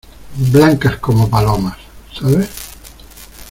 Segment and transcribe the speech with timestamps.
[0.51, 1.77] blancas como palomas.¿
[2.19, 2.49] sabe?